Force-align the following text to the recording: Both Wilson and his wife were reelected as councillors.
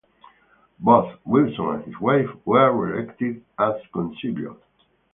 Both 0.79 1.19
Wilson 1.25 1.65
and 1.75 1.83
his 1.83 1.99
wife 2.01 2.25
were 2.45 2.71
reelected 2.71 3.45
as 3.59 3.75
councillors. 3.93 4.57